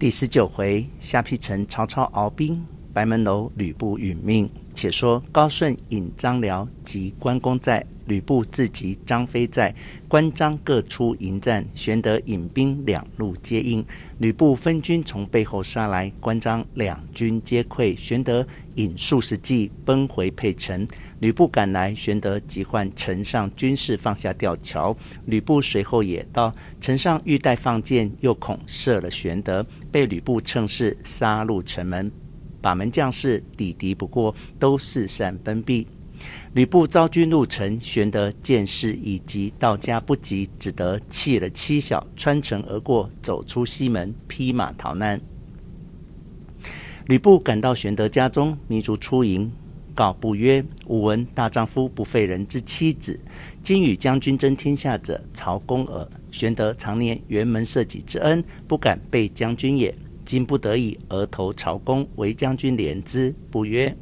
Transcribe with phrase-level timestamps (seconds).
[0.00, 4.48] 第十九回，下邳城曹操鏖兵，白门楼吕布殒命。
[4.78, 7.84] 且说高顺引张辽及关公在。
[8.06, 9.74] 吕布自及张飞在，
[10.08, 13.84] 关张各出迎战，玄德引兵两路接应。
[14.16, 17.94] 吕布分军从背后杀来，关张两军皆溃。
[17.94, 18.46] 玄德
[18.76, 20.88] 引数十骑奔回沛城。
[21.18, 24.96] 吕布赶来，玄德急唤城上军士放下吊桥。
[25.26, 32.10] 吕布随后也到，城上欲待放箭，又恐射了玄德，被吕布乘势杀入城门，
[32.60, 35.86] 把门将士抵敌不过，都四散奔避。
[36.54, 45.20] 吕布招军入城，玄德见势已急，到家不及，只得弃了妻小，穿城而过，走出西门，披马逃难。
[47.06, 49.50] 吕布赶到玄德家中，糜竺出迎，
[49.94, 53.18] 告布曰：“吾闻大丈夫不废人之妻子，
[53.62, 56.06] 今与将军争天下者，曹公耳。
[56.30, 59.94] 玄德常念辕门射戟之恩，不敢背将军也。
[60.28, 63.96] 今不得已，而投曹公，为将军怜之。”不曰。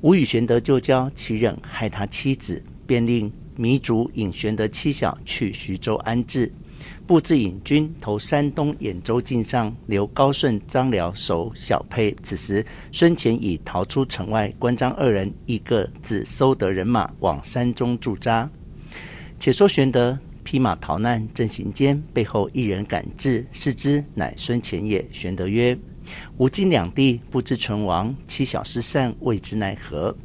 [0.00, 2.62] 吾与玄德旧交，其忍害他妻子？
[2.86, 6.50] 便令糜竺引玄德妻小去徐州安置。
[7.06, 12.16] 布置引军投山东兖州境上，留高顺、张辽守小沛。
[12.22, 18.48] 此时孙干已逃出城外，关张二人亦各自收得人马，往山中驻扎。
[19.38, 25.04] 且说玄德披马逃难，正行间，背后一人赶至，视之，乃孙干也。
[25.10, 25.76] 玄德曰：
[26.36, 30.16] 吾今两地不知存亡，妻小失散，未知奈何。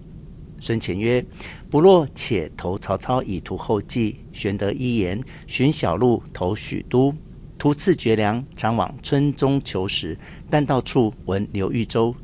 [0.59, 1.25] 孙干曰
[1.72, 7.11] ：“不若且投曹操，以图后继。”玄德依言，寻小路投许都，
[7.58, 10.16] 途次绝粮，常往村中求食，
[10.52, 12.16] 但到处闻刘豫州，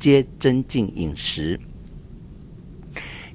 [0.00, 1.60] 皆争进饮食。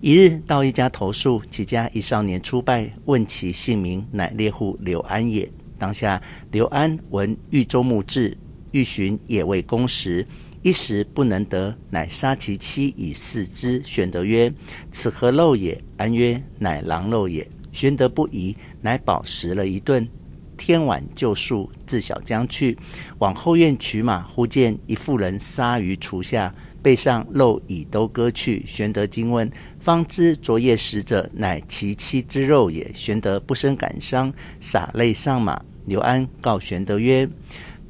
[0.01, 5.51] 一日到一家投宿，其家一少年出拜，问其姓名，乃猎户刘安也。
[5.77, 8.37] 当下刘安闻豫州牧至。
[8.71, 10.25] 欲寻野味攻食，
[10.61, 13.81] 一时不能得，乃杀其妻以饲之。
[13.83, 14.53] 玄德曰
[14.91, 20.07] ：“此何肉也？”安曰：“乃狼肉也。”玄德不疑，乃饱食了一顿。
[20.55, 22.77] 天晚就宿，自小将去，
[23.17, 28.63] 往后院取马，忽见一妇人杀于厨下，背上肉已都割去。
[28.65, 32.89] 玄德惊问，方知昨夜食者乃其妻之肉也。
[32.93, 35.61] 玄德不生感伤，洒泪上马。
[35.85, 37.27] 刘安告玄德曰：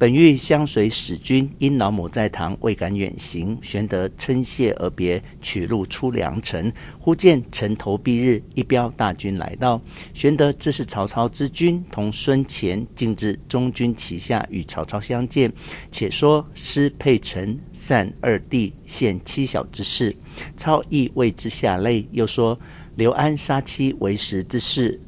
[0.00, 3.58] 本欲相随使君，因老母在堂，未敢远行。
[3.60, 6.72] 玄德称谢而别，取路出梁城。
[6.98, 9.78] 忽见城头蔽日，一彪大军来到。
[10.14, 15.52] 玄德知是曹操之军，同孙干进至中军旗下，与曹操相见。
[15.92, 20.16] 且说失邳城，散二弟，献妻小之事。
[20.56, 22.08] 操亦为之下泪。
[22.12, 22.58] 又说
[22.96, 24.98] 刘安杀妻为实之事。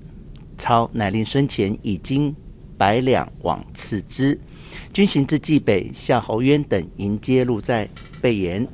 [0.58, 2.36] 操乃令孙干以经
[2.82, 4.36] 百两往赐之。
[4.92, 7.88] 军行至冀北，夏侯渊等迎接入寨，
[8.20, 8.66] 备言：“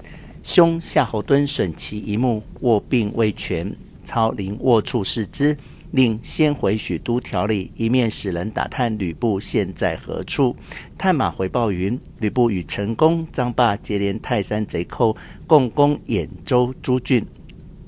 [0.43, 3.71] 兄夏侯惇损其一目，卧病未全。”
[4.03, 5.55] 操临卧处视之，
[5.91, 10.57] 令先回许都调理，一面使人打探吕布现在何处。
[10.97, 15.15] 探马回报云：吕布与陈宫、张霸接连泰山贼寇，
[15.47, 17.23] 共攻兖州诸郡。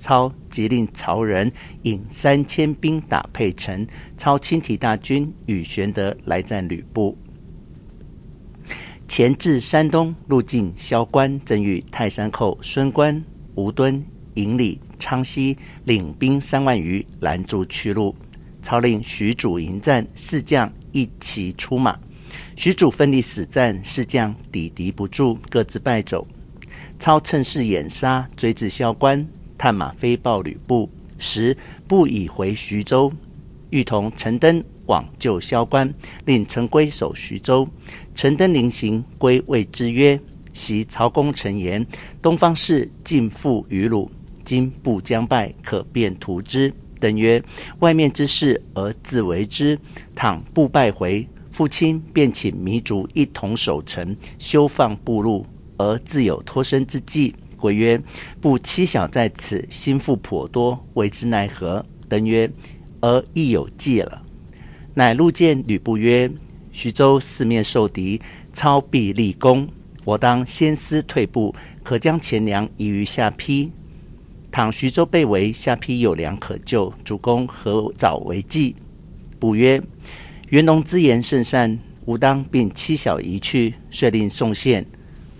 [0.00, 1.52] 操即令曹仁
[1.82, 3.86] 引三千兵打沛城。
[4.16, 7.16] 操亲提大军与玄德来战吕布。
[9.06, 13.22] 前至山东，路经萧关，正遇泰山寇孙关、
[13.54, 18.16] 吴敦、营里、昌豨领兵三万余拦住去路。
[18.62, 21.98] 操令许褚迎战，四将一齐出马。
[22.54, 26.26] 许褚奋力死战，四将抵敌不住，各自败走。
[27.00, 29.26] 操趁势掩杀，追至萧关，
[29.60, 30.88] 探马飞报吕布，
[31.18, 31.54] 时
[31.86, 33.12] 布已回徐州，
[33.68, 35.92] 欲同陈登往救萧关，
[36.24, 37.68] 令陈规守徐州。
[38.14, 40.18] 陈登临行，规谓之曰
[40.54, 41.86] ：“昔曹公曾言，
[42.22, 44.10] 东方士尽附于鲁。
[44.44, 47.44] 今布将败，可便图之。”登曰
[47.80, 49.78] ：“外面之事而自为之。
[50.14, 55.44] 倘布败回，父亲便请糜竺一同守城，休放布入，
[55.76, 58.02] 而自有脱身之计。”规曰
[58.40, 62.50] ：“布妻小在此，心腹颇多，为之奈何？”登曰
[63.00, 64.22] ：“而亦有计了。”
[64.94, 66.28] 乃入见吕布曰。
[66.72, 68.20] 徐州四面受敌，
[68.52, 69.68] 操必立功。
[70.04, 73.70] 我当先思退步，可将钱粮移于下邳。
[74.52, 78.76] 倘徐州被围，下邳有粮可救，主公何早为计？
[79.40, 79.82] 布曰
[80.50, 84.86] ：“袁龙之言甚善，吾当并妻小移去。”遂令宋献、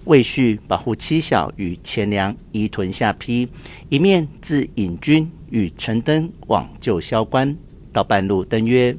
[0.05, 3.49] 魏续保护妻小与钱粮，移屯下邳。
[3.89, 7.57] 一面自引军与陈登往救萧关。
[7.93, 8.97] 到半路，登曰：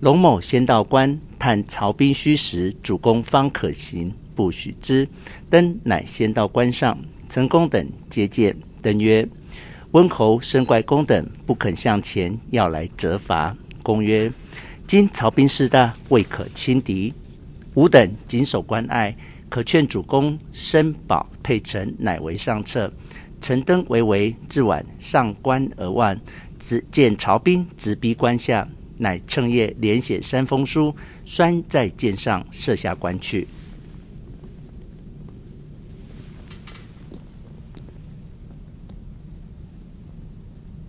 [0.00, 5.08] 龙某先到关探曹兵虚实，主公方可行，不许之。
[5.48, 6.98] 登乃先到关上，
[7.30, 8.54] 陈公等接见。
[8.82, 9.26] 登曰
[9.92, 14.30] ：“温侯深怪公等不肯向前，要来责罚。”公曰
[14.86, 17.12] ：“今曹兵势大，未可轻敌。
[17.74, 19.16] 吾等谨守关隘，
[19.48, 22.92] 可劝主公申保沛臣，乃为上策。”
[23.38, 26.18] 陈登为为，至晚上官而望，
[26.58, 28.66] 只见曹兵直逼关下，
[28.96, 30.92] 乃趁夜连写三封书，
[31.26, 33.46] 拴在箭上，射下关去。